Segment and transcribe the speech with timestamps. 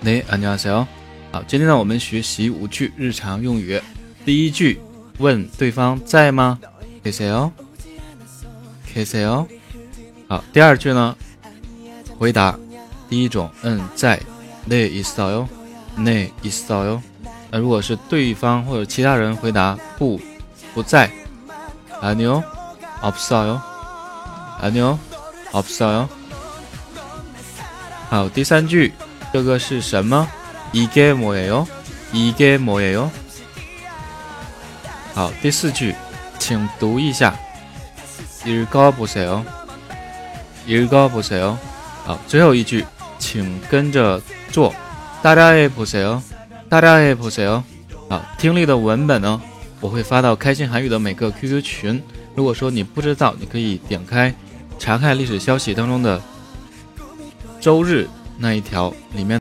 [0.00, 0.86] 네안녕하세요
[1.32, 3.80] 好，今天呢，我们学习五句日常用语。
[4.24, 4.80] 第一句，
[5.18, 6.58] 问对方在吗？
[7.04, 7.50] 계세 요？
[8.94, 9.46] 계세 요？
[10.28, 11.16] 好，第二句呢，
[12.18, 12.58] 回答
[13.08, 14.20] 第一种，嗯，在。
[14.68, 15.48] 네있어 요？
[15.96, 17.00] 네있어 요？
[17.52, 20.20] 那如果是对方或者其他人回答不，
[20.74, 21.08] 不在。
[22.00, 23.60] 아니요없어 요？
[24.60, 26.08] 아니요없어 요？
[28.08, 28.92] 好，第三句，
[29.32, 30.26] 这个是什么？
[30.72, 31.66] 이게뭐예 요？
[32.12, 33.10] 이게뭐예 요？
[35.14, 35.94] 好，第四句，
[36.38, 37.34] 请读一下。
[38.44, 39.44] 읽어보세 요。
[40.66, 41.56] 읽어보세 요。
[42.04, 42.84] 好，最后一句，
[43.18, 44.20] 请跟着
[44.52, 44.72] 做。
[45.22, 46.22] 따라해보세 요。
[46.68, 47.62] 따라해보세 요。
[48.08, 49.40] 好，听力的文本呢，
[49.80, 52.02] 我会发到开心韩语的每个 QQ 群。
[52.34, 54.34] 如果说你不知道，你可以点开
[54.78, 56.20] 查看历史消息当中的
[57.60, 58.06] 周日
[58.41, 59.29] 那一条里面。